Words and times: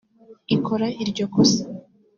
ikora 0.55 0.87
iryo 1.03 1.25
kosa 1.33 1.61